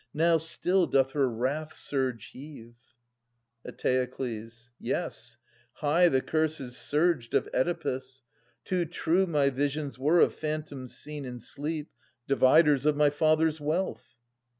[0.15, 2.73] Now still doth her wrath surge heave.
[3.63, 4.69] Eteokles.
[4.79, 5.09] Yea,
[5.73, 8.23] high the curses surged of Oedipus.
[8.65, 11.89] Too true my visions were of phantoms seen 710 In sleep,
[12.27, 14.17] dividers of my father's wealth.